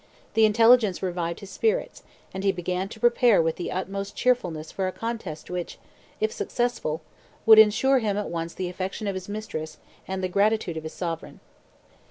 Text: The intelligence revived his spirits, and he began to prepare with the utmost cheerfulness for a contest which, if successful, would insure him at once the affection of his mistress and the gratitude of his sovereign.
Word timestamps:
The 0.33 0.45
intelligence 0.45 1.03
revived 1.03 1.41
his 1.41 1.51
spirits, 1.51 2.01
and 2.33 2.43
he 2.43 2.51
began 2.51 2.89
to 2.89 2.99
prepare 2.99 3.39
with 3.39 3.57
the 3.57 3.71
utmost 3.71 4.15
cheerfulness 4.15 4.71
for 4.71 4.87
a 4.87 4.91
contest 4.91 5.51
which, 5.51 5.77
if 6.19 6.31
successful, 6.31 7.01
would 7.45 7.59
insure 7.59 7.99
him 7.99 8.17
at 8.17 8.31
once 8.31 8.55
the 8.55 8.67
affection 8.67 9.05
of 9.05 9.13
his 9.13 9.29
mistress 9.29 9.77
and 10.07 10.23
the 10.23 10.27
gratitude 10.27 10.75
of 10.75 10.81
his 10.85 10.93
sovereign. 10.93 11.39